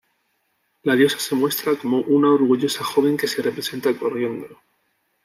La 0.81 0.95
diosa 0.95 1.19
se 1.19 1.35
muestra 1.35 1.75
como 1.75 1.99
una 1.99 2.33
orgullosa 2.33 2.83
joven 2.83 3.15
que 3.17 3.27
se 3.27 3.43
representa 3.43 3.95
corriendo. 3.95 4.47